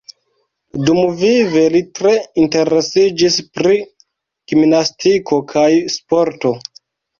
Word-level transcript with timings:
Dumvive 0.85 1.65
li 1.75 1.81
tre 1.99 2.13
interesiĝis 2.45 3.39
pri 3.59 3.77
gimnastiko 4.53 5.43
kaj 5.55 5.69
sporto. 6.01 6.57